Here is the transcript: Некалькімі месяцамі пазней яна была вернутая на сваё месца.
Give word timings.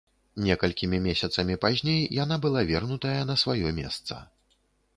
Некалькімі 0.45 0.99
месяцамі 1.07 1.57
пазней 1.65 2.01
яна 2.23 2.39
была 2.45 2.65
вернутая 2.73 3.21
на 3.33 3.39
сваё 3.43 3.77
месца. 3.81 4.21